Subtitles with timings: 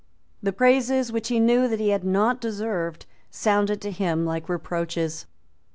[0.41, 5.27] The praises which he knew that he had not deserved sounded to him like reproaches.